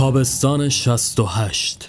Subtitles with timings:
[0.00, 1.88] تابستان 68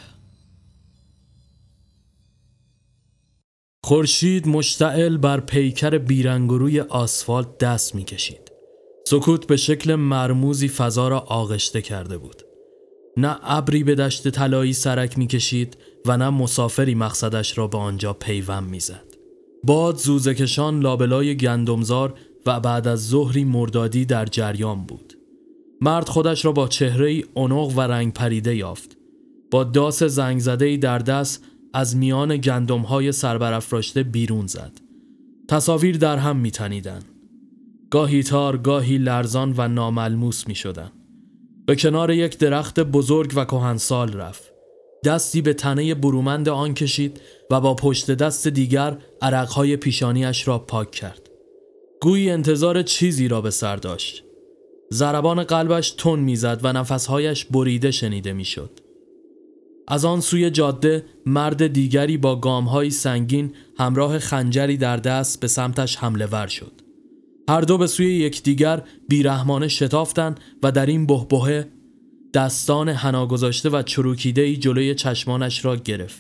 [3.84, 8.52] خورشید مشتعل بر پیکر بیرنگ آسفالت دست می‌کشید.
[9.08, 12.42] سکوت به شکل مرموزی فضا را آغشته کرده بود.
[13.18, 18.70] نه ابری به دشت طلایی سرک می‌کشید و نه مسافری مقصدش را به آنجا پیوند
[18.70, 19.08] می‌زد.
[19.64, 22.14] باد زوزکشان لابلای گندمزار
[22.46, 25.21] و بعد از ظهری مردادی در جریان بود.
[25.82, 27.26] مرد خودش را با چهره ای
[27.76, 28.98] و رنگ پریده یافت.
[29.52, 34.72] با داس زنگ زده در دست از میان گندم های سربرافراشته بیرون زد.
[35.48, 37.06] تصاویر در هم میتنیدند.
[37.90, 40.92] گاهی تار، گاهی لرزان و ناملموس می شدن.
[41.66, 44.52] به کنار یک درخت بزرگ و کهنسال رفت.
[45.06, 47.22] دستی به تنه برومند آن کشید
[47.52, 51.30] و با پشت دست دیگر عرقهای پیشانیش را پاک کرد.
[52.02, 54.24] گویی انتظار چیزی را به سر داشت.
[54.94, 58.80] ضربان قلبش تون می‌زد و نفسهایش بریده شنیده می‌شد.
[59.88, 65.98] از آن سوی جاده مرد دیگری با گامهایی سنگین همراه خنجری در دست به سمتش
[65.98, 66.72] حمله ور شد.
[67.50, 71.68] هر دو به سوی یکدیگر بیرحمانه شتافتند و در این بهبهه
[72.34, 76.20] دستان حنا گذاشته و چروکیده ای جلوی چشمانش را گرفت.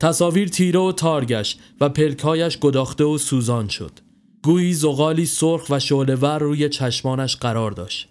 [0.00, 4.03] تصاویر تیره و تارگش و پلکایش گداخته و سوزان شد.
[4.44, 8.08] گویی زغالی سرخ و شعلهور روی چشمانش قرار داشت.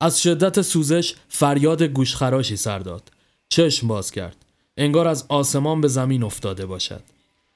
[0.00, 3.12] از شدت سوزش فریاد گوشخراشی سر داد.
[3.48, 4.36] چشم باز کرد.
[4.76, 7.02] انگار از آسمان به زمین افتاده باشد.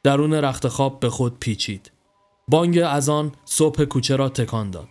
[0.03, 1.91] درون رخت خواب به خود پیچید.
[2.49, 4.89] بانگ از آن صبح کوچه را تکان داد.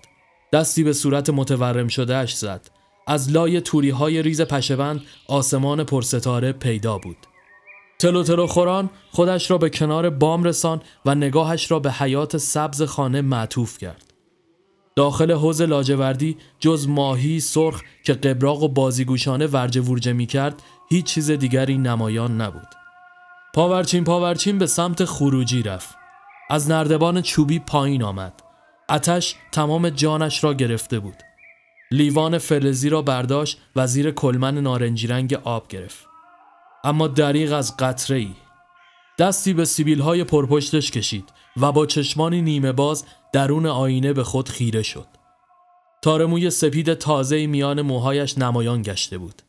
[0.53, 2.69] دستی به صورت متورم شده اش زد.
[3.07, 7.17] از لای توری های ریز پشبند آسمان پرستاره پیدا بود.
[7.99, 12.81] تلو تلو خوران خودش را به کنار بام رسان و نگاهش را به حیات سبز
[12.81, 14.13] خانه معطوف کرد.
[14.95, 21.05] داخل حوز لاجوردی جز ماهی سرخ که قبراق و بازیگوشانه ورجه ورجه می کرد هیچ
[21.05, 22.67] چیز دیگری نمایان نبود.
[23.53, 25.95] پاورچین پاورچین به سمت خروجی رفت.
[26.49, 28.33] از نردبان چوبی پایین آمد.
[28.89, 31.15] اتش تمام جانش را گرفته بود.
[31.91, 36.07] لیوان فلزی را برداشت و زیر کلمن نارنجی رنگ آب گرفت.
[36.87, 38.33] اما دریغ از قطره ای.
[39.19, 44.49] دستی به سیبیل های پرپشتش کشید و با چشمانی نیمه باز درون آینه به خود
[44.49, 45.07] خیره شد.
[46.01, 49.41] تارموی سپید تازه میان موهایش نمایان گشته بود.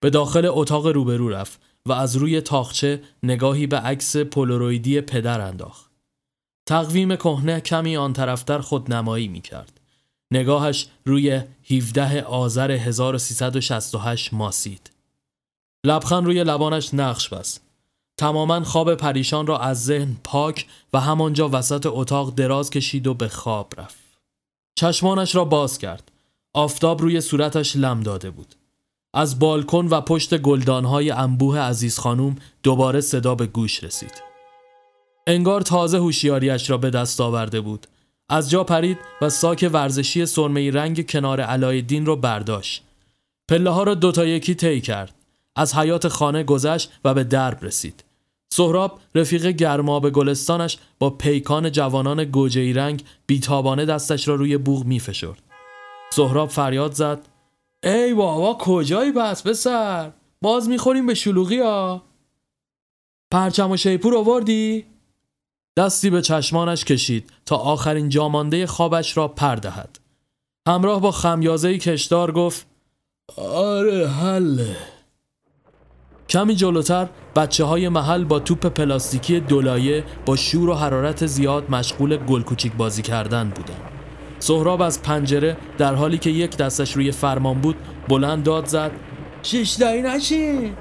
[0.00, 5.90] به داخل اتاق روبرو رفت و از روی تاخچه نگاهی به عکس پولورویدی پدر انداخت.
[6.66, 9.80] تقویم کهنه کمی آن طرفتر خود نمایی می کرد.
[10.30, 14.93] نگاهش روی 17 آذر 1368 ماسید.
[15.84, 17.60] لبخند روی لبانش نقش بست.
[18.16, 23.28] تماما خواب پریشان را از ذهن پاک و همانجا وسط اتاق دراز کشید و به
[23.28, 23.96] خواب رفت.
[24.78, 26.10] چشمانش را باز کرد.
[26.54, 28.54] آفتاب روی صورتش لم داده بود.
[29.14, 34.22] از بالکن و پشت گلدانهای انبوه عزیز خانوم دوباره صدا به گوش رسید.
[35.26, 37.86] انگار تازه هوشیاریش را به دست آورده بود.
[38.28, 42.82] از جا پرید و ساک ورزشی سرمه رنگ کنار علای دین را برداشت.
[43.48, 45.13] پله ها را دوتا یکی طی کرد.
[45.56, 48.04] از حیات خانه گذشت و به درب رسید.
[48.52, 55.00] سهراب رفیق گرما گلستانش با پیکان جوانان گوجهی رنگ بیتابانه دستش را روی بوغ می
[55.00, 55.42] فشرد.
[56.12, 57.28] سهراب فریاد زد
[57.84, 62.02] ای بابا کجایی بس بسر باز می‌خوریم به شلوغی ها
[63.30, 64.84] پرچم و شیپور آوردی؟
[65.78, 69.98] دستی به چشمانش کشید تا آخرین جامانده خوابش را پردهد
[70.68, 72.66] همراه با خمیازه کشدار گفت
[73.36, 74.76] آره حله
[76.28, 82.16] کمی جلوتر بچه های محل با توپ پلاستیکی دولایه با شور و حرارت زیاد مشغول
[82.16, 83.82] گل کوچیک بازی کردن بودند.
[84.38, 87.76] سهراب از پنجره در حالی که یک دستش روی فرمان بود
[88.08, 88.90] بلند داد زد
[89.42, 90.72] شش نشین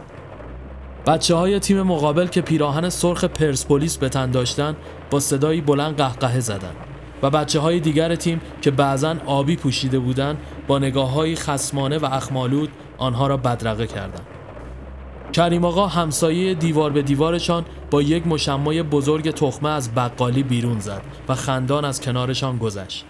[1.08, 4.75] بچه های تیم مقابل که پیراهن سرخ پرسپولیس به تن داشتن
[5.12, 6.75] با صدایی بلند قهقهه زدند
[7.24, 10.38] و بچه های دیگر تیم که بعضا آبی پوشیده بودند
[10.68, 14.32] با نگاه های خسمانه و اخمالود آنها را بدرقه کردند.
[15.33, 21.01] کریم آقا همسایه دیوار به دیوارشان با یک مشمای بزرگ تخمه از بقالی بیرون زد
[21.30, 23.06] و خندان از کنارشان گذشت.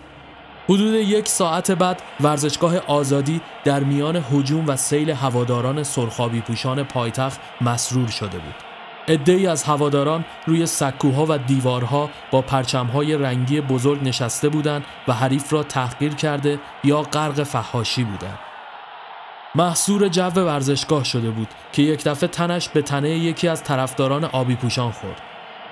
[0.70, 7.40] حدود یک ساعت بعد ورزشگاه آزادی در میان هجوم و سیل هواداران سرخابی پوشان پایتخت
[7.62, 8.56] مسرور شده بود.
[9.28, 15.54] ای از هواداران روی سکوها و دیوارها با پرچمهای رنگی بزرگ نشسته بودند و حریف
[15.54, 18.40] را تحقیر کرده یا غرق فحاشی بودند.
[19.56, 24.56] محصور جو ورزشگاه شده بود که یک دفعه تنش به تنه یکی از طرفداران آبی
[24.56, 25.22] پوشان خورد.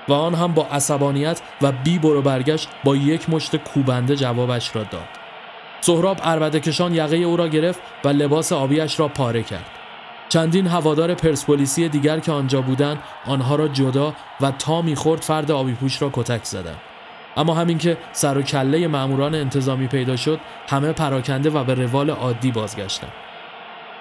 [0.08, 4.82] و آن هم با عصبانیت و بی برو برگشت با یک مشت کوبنده جوابش را
[4.82, 5.08] داد.
[5.80, 9.66] سهراب اربده کشان یقه او را گرفت و لباس آبیش را پاره کرد.
[10.28, 15.72] چندین هوادار پرسپولیسی دیگر که آنجا بودند آنها را جدا و تا می‌خورد فرد آبی
[15.72, 16.80] پوش را کتک زدند
[17.36, 22.10] اما همین که سر و کله ماموران انتظامی پیدا شد همه پراکنده و به روال
[22.10, 23.12] عادی بازگشتند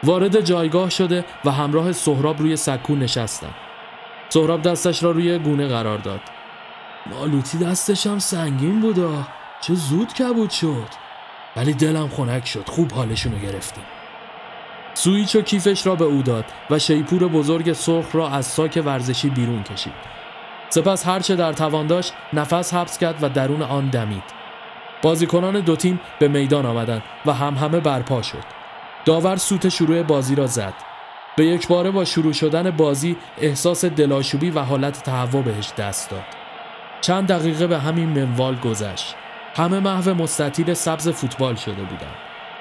[0.04, 3.56] وارد جایگاه شده و همراه سهراب روی سکو نشستند
[4.30, 6.22] سهراب دستش را روی گونه قرار داد.
[7.06, 9.28] مالوتی دستش هم سنگین بودا.
[9.62, 10.88] چه زود کبود شد.
[11.56, 12.70] ولی دلم خنک شد.
[12.70, 13.84] خوب حالشونو گرفتیم.
[14.94, 19.30] سویچ و کیفش را به او داد و شیپور بزرگ سرخ را از ساک ورزشی
[19.30, 19.94] بیرون کشید.
[20.70, 24.24] سپس هرچه در توان داشت نفس حبس کرد و درون آن دمید.
[25.02, 28.61] بازیکنان دو تیم به میدان آمدند و هم همه برپا شد.
[29.06, 30.74] داور سوت شروع بازی را زد.
[31.38, 36.24] به یک باره با شروع شدن بازی احساس دلاشوبی و حالت تهوع بهش دست داد.
[37.02, 39.16] چند دقیقه به همین منوال گذشت.
[39.56, 42.16] همه محو مستطیل سبز فوتبال شده بودند.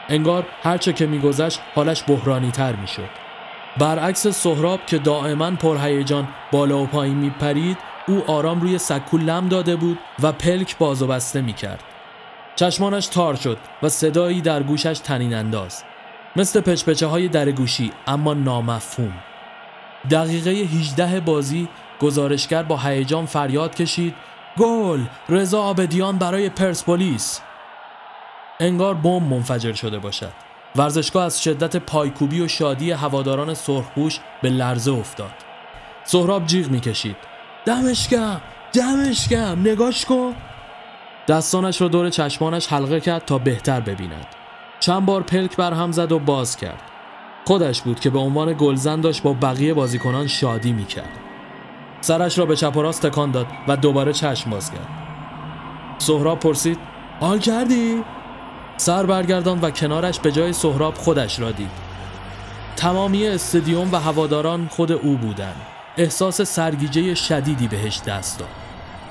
[0.09, 3.09] انگار هرچه که میگذشت حالش بحرانی تر می‌شد.
[3.79, 7.79] برعکس سهراب که دائما پرهیجان بالا و پایین میپرید
[8.09, 11.85] او آرام روی سکو لم داده بود و پلک باز و بسته می‌کرد.
[12.57, 15.85] چشمانش تار شد و صدایی در گوشش تنین انداز
[16.37, 19.13] مثل پچپچه های در گوشی اما نامفهوم.
[20.11, 21.69] دقیقه 18 بازی
[22.01, 24.15] گزارشگر با هیجان فریاد کشید
[24.59, 25.01] گل!
[25.29, 27.41] رضا آبدیان برای پرسپولیس.
[28.61, 30.33] انگار بمب منفجر شده باشد.
[30.77, 35.35] ورزشگاه از شدت پایکوبی و شادی هواداران سرخپوش به لرزه افتاد.
[36.05, 37.17] سهراب جیغ می‌کشید.
[37.65, 38.41] دمشکم
[38.73, 40.35] دمشکم نگاش کن.
[41.29, 44.40] دستانش را دور چشمانش حلقه کرد تا بهتر ببیند.
[44.81, 46.83] چند بار پلک بر هم زد و باز کرد.
[47.45, 51.19] خودش بود که به عنوان گلزن داشت با بقیه بازیکنان شادی می‌کرد.
[52.01, 54.89] سرش را به چپ و راست تکان داد و دوباره چشم باز کرد.
[55.99, 56.79] سهراب پرسید
[57.21, 58.05] حال کردی؟
[58.77, 61.71] سر برگردان و کنارش به جای سهراب خودش را دید.
[62.77, 65.63] تمامی استادیوم و هواداران خود او بودند.
[65.97, 68.49] احساس سرگیجه شدیدی بهش دست داد.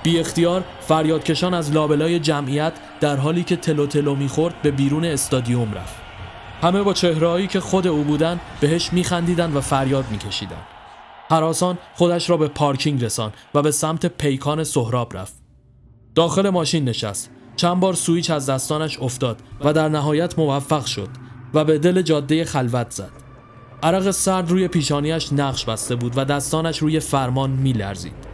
[0.04, 5.74] بی اختیار فریادکشان از لابلای جمعیت در حالی که تلو تلو می‌خورد به بیرون استادیوم
[5.74, 5.96] رفت.
[6.62, 10.62] همه با چهرهایی که خود او بودن بهش میخندیدن و فریاد میکشیدن.
[11.30, 15.34] حراسان خودش را به پارکینگ رسان و به سمت پیکان سهراب رفت.
[16.16, 17.30] داخل ماشین نشست.
[17.56, 21.10] چند بار سویچ از دستانش افتاد و در نهایت موفق شد
[21.54, 23.12] و به دل جاده خلوت زد.
[23.84, 28.29] عرق سرد روی پیشانیش نقش بسته بود و دستانش روی فرمان میلرزید.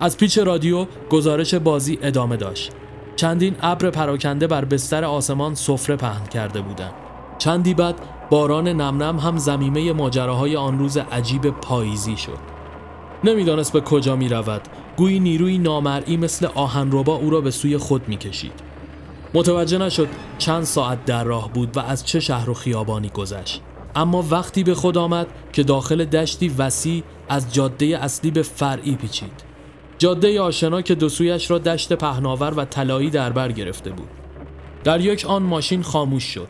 [0.00, 2.72] از پیچ رادیو گزارش بازی ادامه داشت.
[3.16, 6.94] چندین ابر پراکنده بر بستر آسمان سفره پهن کرده بودند.
[7.38, 7.94] چندی بعد
[8.30, 12.38] باران نمنم هم زمیمه ماجراهای آن روز عجیب پاییزی شد.
[13.24, 14.60] نمی‌دانست به کجا می رود
[14.96, 18.52] گویی نیروی نامرئی مثل آهنربا او را به سوی خود می کشید
[19.34, 20.08] متوجه نشد
[20.38, 23.62] چند ساعت در راه بود و از چه شهر و خیابانی گذشت.
[23.94, 29.47] اما وقتی به خود آمد که داخل دشتی وسیع از جاده اصلی به فرعی پیچید.
[29.98, 34.08] جاده آشنا که دو سویش را دشت پهناور و طلایی در بر گرفته بود.
[34.84, 36.48] در یک آن ماشین خاموش شد.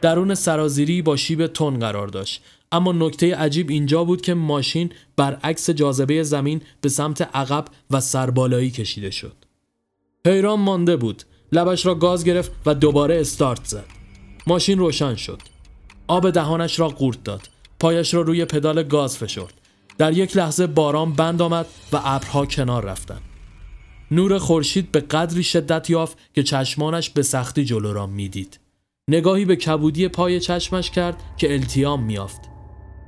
[0.00, 2.42] درون سرازیری با شیب تن قرار داشت.
[2.72, 8.70] اما نکته عجیب اینجا بود که ماشین برعکس جاذبه زمین به سمت عقب و سربالایی
[8.70, 9.36] کشیده شد.
[10.26, 11.22] حیران مانده بود.
[11.52, 13.84] لبش را گاز گرفت و دوباره استارت زد.
[14.46, 15.42] ماشین روشن شد.
[16.06, 17.48] آب دهانش را قورت داد.
[17.80, 19.63] پایش را روی پدال گاز فشرد.
[19.98, 23.22] در یک لحظه باران بند آمد و ابرها کنار رفتند.
[24.10, 28.60] نور خورشید به قدری شدت یافت که چشمانش به سختی جلو را می‌دید.
[29.08, 32.40] نگاهی به کبودی پای چشمش کرد که التیام میافت.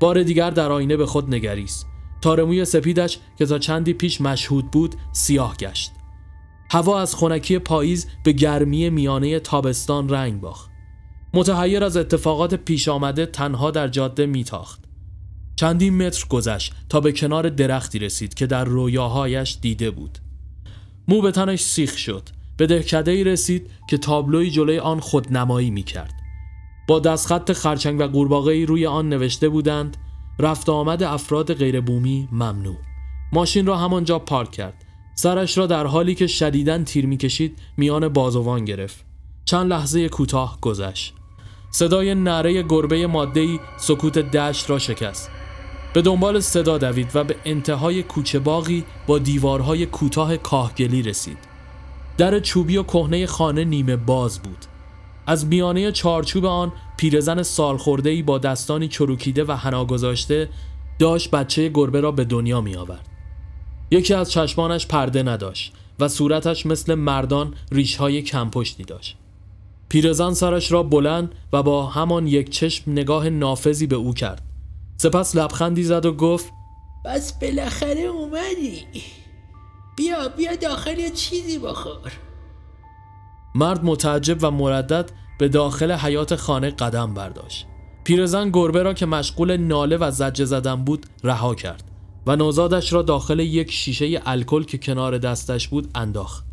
[0.01, 1.87] بار دیگر در آینه به خود نگریست.
[2.23, 5.93] تارموی سپیدش که تا چندی پیش مشهود بود سیاه گشت.
[6.71, 10.71] هوا از خنکی پاییز به گرمی میانه تابستان رنگ باخت.
[11.35, 14.86] متحیر از اتفاقات پیش آمده تنها در جاده میتاخت.
[15.57, 20.19] چندین متر گذشت تا به کنار درختی رسید که در رویاهایش دیده بود.
[21.09, 22.23] مو به تنش سیخ شد.
[22.57, 26.13] به دهکده ای رسید که تابلوی جلوی آن خودنمایی می کرد
[26.89, 29.97] با دستخط خرچنگ و قورباغه روی آن نوشته بودند
[30.39, 32.77] رفت آمد افراد غیربومی ممنوع.
[33.33, 34.85] ماشین را همانجا پارک کرد.
[35.15, 39.05] سرش را در حالی که شدیداً تیر می‌کشید میان بازوان گرفت.
[39.45, 41.15] چند لحظه کوتاه گذشت.
[41.71, 45.31] صدای نره گربه ماده‌ای سکوت دشت را شکست.
[45.97, 51.39] به دنبال صدا دوید و به انتهای کوچه باقی با دیوارهای کوتاه کاهگلی رسید.
[52.17, 54.65] در چوبی و کهنه خانه نیمه باز بود.
[55.27, 57.43] از میانه چارچوب آن پیرزن
[58.05, 60.49] ای با دستانی چروکیده و حنا گذاشته
[60.99, 63.09] داشت بچه گربه را به دنیا می آورد.
[63.91, 69.17] یکی از چشمانش پرده نداشت و صورتش مثل مردان ریشهای کمپشتی داشت.
[69.89, 74.46] پیرزن سرش را بلند و با همان یک چشم نگاه نافذی به او کرد.
[74.97, 76.53] سپس لبخندی زد و گفت
[77.05, 78.87] بس بالاخره اومدی.
[79.97, 82.13] بیا بیا داخل یه چیزی بخور.
[83.55, 87.67] مرد متعجب و مردد به داخل حیات خانه قدم برداشت.
[88.05, 91.91] پیرزن گربه را که مشغول ناله و زجه زدن بود رها کرد
[92.27, 96.45] و نوزادش را داخل یک شیشه الکل که کنار دستش بود انداخت.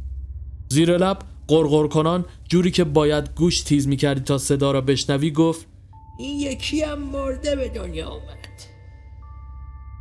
[0.70, 5.68] زیر لب قرقر کنان جوری که باید گوش تیز می‌کردی تا صدا را بشنوی گفت
[6.18, 8.38] این یکی هم مرده به دنیا اومد.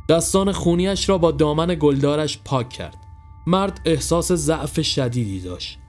[0.09, 2.97] دستان خونیش را با دامن گلدارش پاک کرد.
[3.47, 5.79] مرد احساس ضعف شدیدی داشت.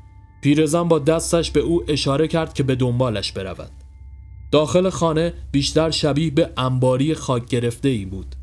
[0.43, 3.71] پیرزن با دستش به او اشاره کرد که به دنبالش برود.
[4.53, 8.35] داخل خانه بیشتر شبیه به انباری خاک گرفته ای بود.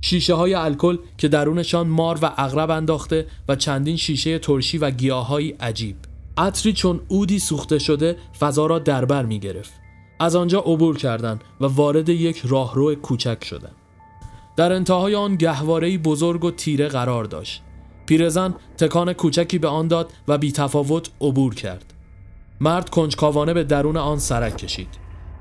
[0.00, 5.50] شیشه های الکل که درونشان مار و اغرب انداخته و چندین شیشه ترشی و گیاهایی
[5.60, 5.96] عجیب.
[6.36, 9.79] عطری چون اودی سوخته شده فضا را دربر می گرفت
[10.20, 13.76] از آنجا عبور کردند و وارد یک راهرو کوچک شدند.
[14.56, 17.62] در انتهای آن گهواره‌ای بزرگ و تیره قرار داشت.
[18.06, 21.94] پیرزن تکان کوچکی به آن داد و بی تفاوت عبور کرد.
[22.60, 24.88] مرد کنجکاوانه به درون آن سرک کشید.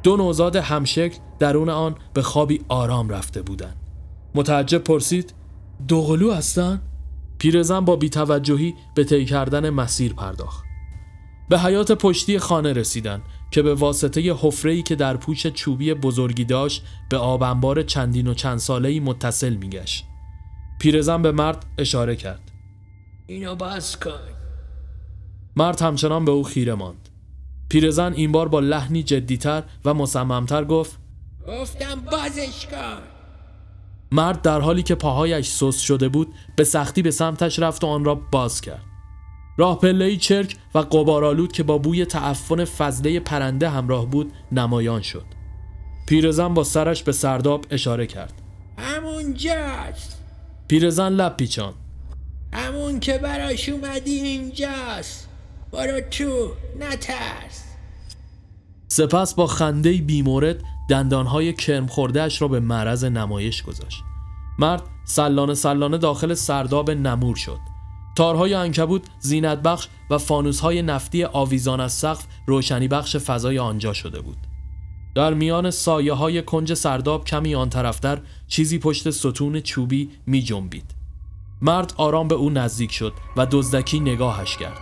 [0.03, 3.75] دو نوزاد همشکل درون آن به خوابی آرام رفته بودند.
[4.35, 5.33] متعجب پرسید
[5.87, 6.81] دوقلو هستن؟
[7.37, 10.63] پیرزن با بیتوجهی به طی کردن مسیر پرداخت.
[11.49, 16.83] به حیات پشتی خانه رسیدن که به واسطه حفره‌ای که در پوش چوبی بزرگی داشت
[17.09, 20.05] به آب انبار چندین و چند ساله‌ای متصل میگشت.
[20.79, 22.51] پیرزن به مرد اشاره کرد.
[23.27, 24.19] اینو باز کن
[25.55, 27.09] مرد همچنان به او خیره ماند.
[27.69, 30.99] پیرزن این بار با لحنی جدیتر و مصممتر گفت
[31.47, 33.01] گفتم بازش کن
[34.11, 38.05] مرد در حالی که پاهایش سست شده بود به سختی به سمتش رفت و آن
[38.05, 38.88] را باز کرد.
[39.59, 45.25] راه پله‌ای چرک و قبارالود که با بوی تعفن فضله پرنده همراه بود نمایان شد.
[46.07, 48.33] پیرزن با سرش به سرداب اشاره کرد.
[48.77, 50.19] همونجاست
[50.67, 51.73] پیرزن لب پیچان.
[52.53, 55.29] همون که براش اومدی اینجاست
[55.71, 57.63] برو تو نترس
[58.87, 64.03] سپس با خنده بیمورد دندانهای کرم خوردهش را به معرض نمایش گذاشت.
[64.59, 67.68] مرد سلانه سلانه داخل سرداب نمور شد.
[68.19, 74.21] تارهای انکبوت زینت بخش و فانوسهای نفتی آویزان از سقف روشنی بخش فضای آنجا شده
[74.21, 74.37] بود.
[75.15, 80.95] در میان سایه های کنج سرداب کمی آن طرفتر چیزی پشت ستون چوبی می جنبید.
[81.61, 84.79] مرد آرام به او نزدیک شد و دزدکی نگاهش کرد.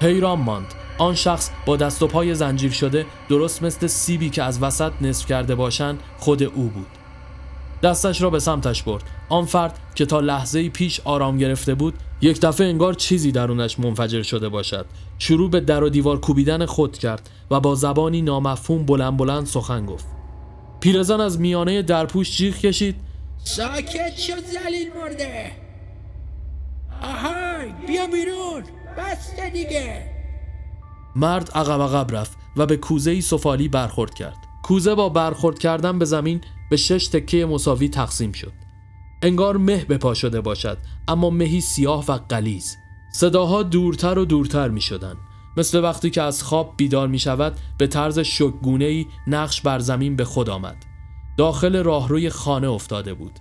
[0.00, 4.62] حیران ماند آن شخص با دست و پای زنجیر شده درست مثل سیبی که از
[4.62, 6.95] وسط نصف کرده باشند خود او بود.
[7.82, 9.04] دستش را به سمتش برد.
[9.28, 14.22] آن فرد که تا لحظه پیش آرام گرفته بود یک دفعه انگار چیزی درونش منفجر
[14.22, 14.86] شده باشد.
[15.18, 19.86] شروع به در و دیوار کوبیدن خود کرد و با زبانی نامفهوم بلند بلند سخن
[19.86, 20.06] گفت.
[20.80, 22.96] پیرزن از میانه درپوش جیغ کشید.
[23.44, 25.52] ساکت شد زلیل مرده.
[27.02, 28.62] آهای بیا بیرون.
[28.98, 30.10] بسته دیگه.
[31.16, 34.36] مرد عقب عقب رفت و به کوزه سفالی برخورد کرد.
[34.62, 38.52] کوزه با برخورد کردن به زمین به شش تکه مساوی تقسیم شد.
[39.22, 42.76] انگار مه به پا شده باشد اما مهی سیاه و قلیز
[43.12, 45.14] صداها دورتر و دورتر می شدن.
[45.56, 50.24] مثل وقتی که از خواب بیدار می شود به طرز شکگونه نقش بر زمین به
[50.24, 50.76] خود آمد.
[51.38, 53.32] داخل راهروی خانه افتاده بود.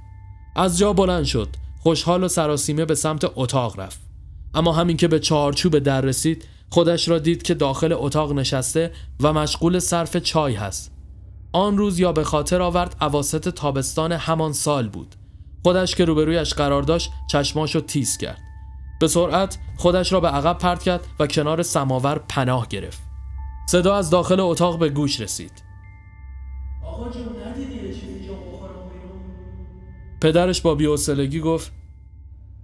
[0.55, 1.50] از جا بلند شد.
[1.79, 4.01] خوشحال و سراسیمه به سمت اتاق رفت.
[4.53, 9.34] اما همین که به چارچوب در رسید خودش را دید که داخل اتاق نشسته و
[9.34, 10.95] مشغول صرف چای هست.
[11.55, 15.15] آن روز یا به خاطر آورد اواسط تابستان همان سال بود.
[15.63, 18.41] خودش که روبرویش قرار داشت چشماشو تیز کرد.
[19.00, 23.01] به سرعت خودش را به عقب پرت کرد و کنار سماور پناه گرفت.
[23.69, 25.51] صدا از داخل اتاق به گوش رسید.
[26.85, 27.79] آقا جون ندیدی
[30.21, 31.71] پدرش با بی‌حوصلگی گفت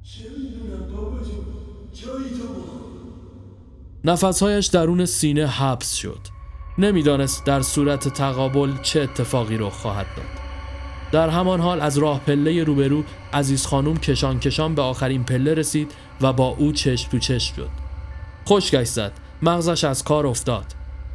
[0.04, 1.46] چه می‌دونم بابا جون
[1.94, 2.82] جایی تو بخور.
[4.04, 6.31] نفسهایش درون سینه حبس شد.
[6.78, 10.26] نمی‌دانست در صورت تقابل چه اتفاقی رخ خواهد داد.
[11.12, 15.92] در همان حال از راه پله روبرو عزیز خانوم کشان کشان به آخرین پله رسید
[16.22, 17.70] و با او چشم تو چشم شد.
[18.50, 19.12] خشکش زد.
[19.42, 20.66] مغزش از کار افتاد.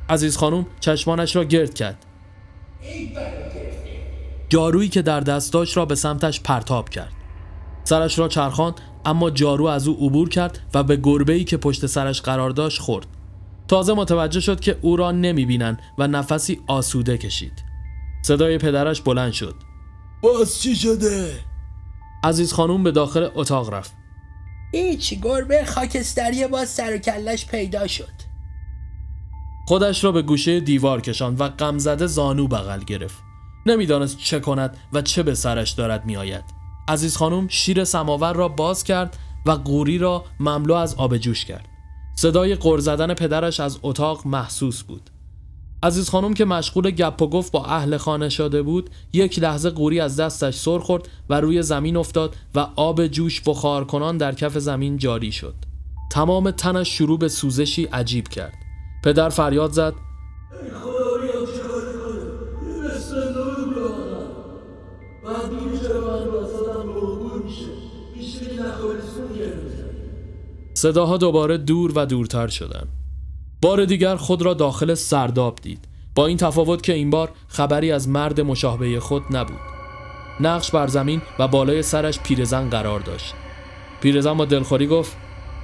[0.08, 2.06] عزیز خانوم چشمانش را گرد کرد.
[4.48, 7.12] جارویی که در دست داشت را به سمتش پرتاب کرد.
[7.84, 12.22] سرش را چرخاند اما جارو از او عبور کرد و به گربه‌ای که پشت سرش
[12.22, 13.06] قرار داشت خورد.
[13.68, 17.62] تازه متوجه شد که او را نمی‌بینن و نفسی آسوده کشید.
[18.22, 19.54] صدای پدرش بلند شد.
[20.22, 21.32] باز چی شده؟
[22.24, 23.92] عزیز خانوم به داخل اتاق رفت.
[24.72, 28.12] هیچ گربه خاکستری باز سر و کلش پیدا شد.
[29.66, 33.18] خودش را به گوشه دیوار کشاند و غمزده زانو بغل گرفت.
[33.66, 36.44] نمی‌دانست چه کند و چه به سرش دارد میآید.
[36.88, 41.68] عزیز خانم شیر سماور را باز کرد و قوری را مملو از آب جوش کرد.
[42.18, 45.10] صدای قر زدن پدرش از اتاق محسوس بود.
[45.82, 50.00] عزیز خانم که مشغول گپ و گفت با اهل خانه شده بود یک لحظه قوری
[50.00, 54.58] از دستش سر خورد و روی زمین افتاد و آب جوش بخار کنان در کف
[54.58, 55.54] زمین جاری شد.
[56.10, 58.54] تمام تنش شروع به سوزشی عجیب کرد.
[59.04, 59.94] پدر فریاد زد.
[70.76, 72.88] صداها دوباره دور و دورتر شدند.
[73.62, 75.88] بار دیگر خود را داخل سرداب دید.
[76.14, 79.60] با این تفاوت که این بار خبری از مرد مشابه خود نبود.
[80.40, 83.34] نقش بر زمین و بالای سرش پیرزن قرار داشت.
[84.00, 85.16] پیرزن با دلخوری گفت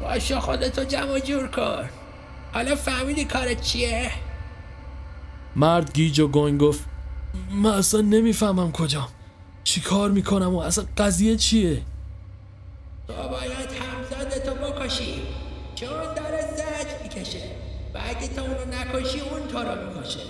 [0.02, 1.88] باشا خودتو جمع جور کن.
[2.52, 4.10] حالا فهمیدی کارت چیه؟
[5.56, 6.84] مرد گیج و گنگ گفت
[7.62, 9.08] من اصلا نمی‌فهمم کجام.
[9.64, 11.82] چی کار می‌کنم و اصلا قضیه چیه؟
[13.06, 13.81] تو باید
[14.82, 15.22] بکشی.
[15.74, 17.38] چون داره زج می‌کشه.
[17.94, 20.20] و اگه تو اونو نکشی اون تو رو می‌کشه.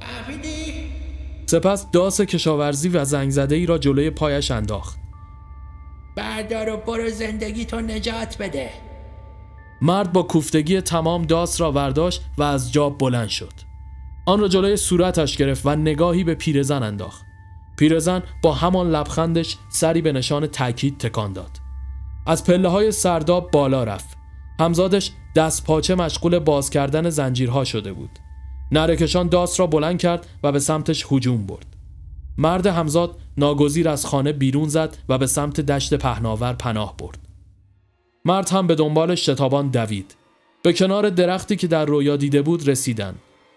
[0.00, 0.72] فهمیدی؟
[1.46, 4.98] سپس داس کشاورزی و زنگ زده ای را جلوی پایش انداخت.
[6.16, 8.70] بردار و برو زندگی تو نجات بده.
[9.82, 13.52] مرد با کوفتگی تمام داس را ورداشت و از جا بلند شد.
[14.26, 17.24] آن را جلوی صورتش گرفت و نگاهی به پیرزن انداخت.
[17.76, 21.50] پیرزن با همان لبخندش سری به نشان تاکید تکان داد.
[22.30, 24.16] از پله های سرداب بالا رفت.
[24.60, 28.10] همزادش دست پاچه مشغول باز کردن زنجیرها شده بود.
[28.72, 31.66] نرکشان داس را بلند کرد و به سمتش هجوم برد.
[32.38, 37.18] مرد همزاد ناگزیر از خانه بیرون زد و به سمت دشت پهناور پناه برد.
[38.24, 40.14] مرد هم به دنبال شتابان دوید.
[40.62, 43.14] به کنار درختی که در رویا دیده بود رسیدن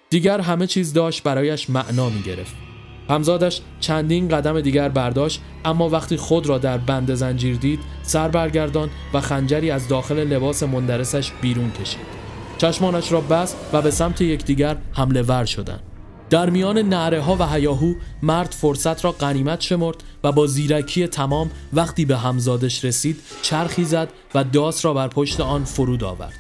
[0.10, 2.73] دیگر همه چیز داشت برایش معنا می گرفت
[3.10, 8.89] همزادش چندین قدم دیگر برداشت اما وقتی خود را در بند زنجیر دید سر برگردان
[9.13, 12.24] و خنجری از داخل لباس مندرسش بیرون کشید.
[12.58, 15.80] چشمانش را بست و به سمت یکدیگر حمله ور شدند.
[16.30, 21.52] در میان نعره ها و هیاهو مرد فرصت را غنیمت شمرد و با زیرکی تمام
[21.74, 26.34] وقتی به همزادش رسید چرخی زد و داس را بر پشت آن فرود آورد.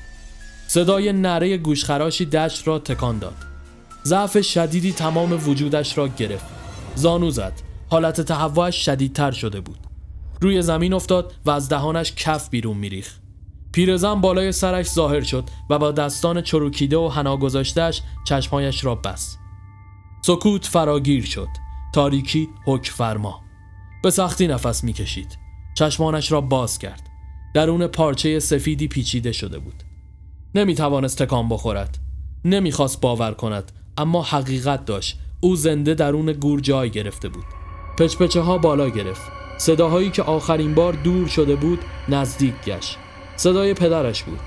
[0.67, 3.52] صدای نره گوشخراشی دشت را تکان داد.
[4.05, 6.45] ضعف شدیدی تمام وجودش را گرفت.
[6.95, 7.53] زانو زد.
[7.89, 9.77] حالت تهوعش شدیدتر شده بود.
[10.41, 13.21] روی زمین افتاد و از دهانش کف بیرون میریخت.
[13.71, 19.39] پیرزن بالای سرش ظاهر شد و با دستان چروکیده و حنا گذاشتهش چشمهایش را بست.
[20.21, 21.47] سکوت فراگیر شد.
[21.93, 23.41] تاریکی حک فرما
[24.03, 25.37] به سختی نفس می‌کشید.
[25.75, 27.09] چشمانش را باز کرد.
[27.53, 29.83] درون پارچه سفیدی پیچیده شده بود.
[30.55, 31.97] نمی توانست تکان بخورد.
[32.45, 33.71] نمی‌خواست باور کند.
[33.97, 35.19] اما حقیقت داشت.
[35.39, 37.43] او زنده درون گور جای گرفته بود.
[37.97, 39.21] پچپچه ها بالا گرفت.
[39.57, 41.79] صداهایی که آخرین بار دور شده بود
[42.09, 42.97] نزدیک گشت.
[43.35, 44.39] صدای پدرش بود.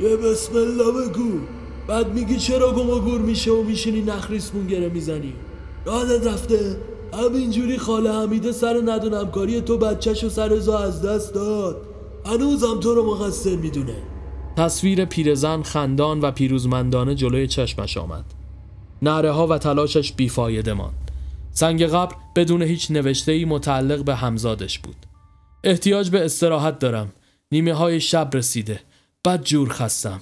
[0.00, 1.38] یه بسم الله بگو.
[1.88, 5.32] بعد میگی چرا گم و گور میشه و میشینی نخریسمون گره می‌زنی؟
[5.86, 6.76] یادت رفته؟
[7.12, 11.86] همینجوری خاله حمیده سر ندونم کاری تو بچهش و سر از دست داد.
[12.26, 13.96] هنوزم تو رو مقصر می‌دونه.
[14.56, 18.37] تصویر پیرزن خندان و پیروزمندانه جلوی چشمش آمد.
[19.02, 21.10] نعره ها و تلاشش بیفایده ماند.
[21.52, 24.96] سنگ قبر بدون هیچ نوشته ای متعلق به همزادش بود.
[25.64, 27.12] احتیاج به استراحت دارم.
[27.52, 28.80] نیمه های شب رسیده.
[29.24, 30.20] بد جور خستم.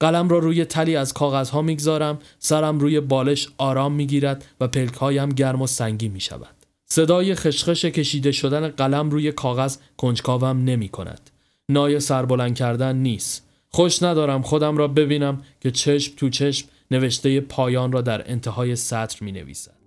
[0.00, 2.18] قلم را روی تلی از کاغذها می‌گذارم.
[2.38, 6.54] سرم روی بالش آرام می‌گیرد و پلکهایم گرم و سنگی می شود
[6.90, 11.30] صدای خشخش کشیده شدن قلم روی کاغذ کنجکاوم نمی کند
[11.68, 13.44] نای سربلند کردن نیست.
[13.70, 19.24] خوش ندارم خودم را ببینم که چشم تو چشم نوشته پایان را در انتهای سطر
[19.24, 19.77] می نویسد